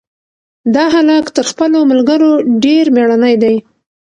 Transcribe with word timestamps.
دا 0.75 0.85
هلک 0.95 1.25
تر 1.35 1.45
خپلو 1.51 1.79
ملګرو 1.91 2.31
ډېر 2.63 2.85
مېړنی 2.95 3.35
دی. 3.43 3.55